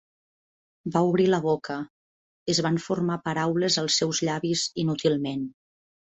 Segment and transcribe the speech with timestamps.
[0.93, 1.75] Va obrir la boca;
[2.53, 5.45] es van formar paraules als seus llavis inútilment.